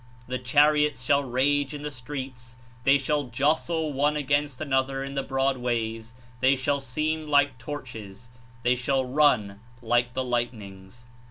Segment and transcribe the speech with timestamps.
[0.27, 2.55] The chariots shall rage in the streets,
[2.85, 7.95] they shall jostle one against another in the broad ways; they shall seem like torch
[7.95, 8.31] es,
[8.63, 11.05] they shall run like the lightnings."